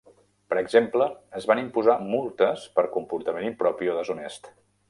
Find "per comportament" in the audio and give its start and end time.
2.79-3.49